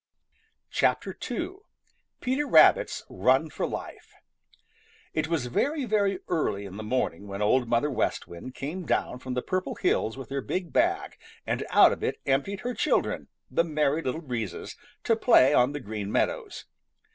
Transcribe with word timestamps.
II. 0.81 1.57
PETER 2.21 2.47
RABBIT'S 2.47 3.03
RUN 3.07 3.51
FOR 3.51 3.67
LIFE 3.67 4.15
|IT 5.13 5.27
was 5.27 5.45
very, 5.45 5.85
very 5.85 6.17
early 6.27 6.65
in 6.65 6.77
the 6.77 6.81
morning 6.83 7.27
when 7.27 7.39
Old 7.43 7.69
Mother 7.69 7.91
West 7.91 8.27
Wind 8.27 8.55
came 8.55 8.83
down 8.87 9.19
from 9.19 9.35
the 9.35 9.43
Purple 9.43 9.75
Hills 9.75 10.17
with 10.17 10.31
her 10.31 10.41
big 10.41 10.73
bag 10.73 11.17
and 11.45 11.63
out 11.69 11.91
of 11.91 12.03
it 12.03 12.19
emptied 12.25 12.61
her 12.61 12.73
children, 12.73 13.27
the 13.51 13.63
Merry 13.63 14.01
Little 14.01 14.21
Breezes, 14.23 14.75
to 15.03 15.15
play 15.15 15.53
on 15.53 15.71
the 15.71 15.79
Green 15.79 16.11
Meadows. 16.11 16.65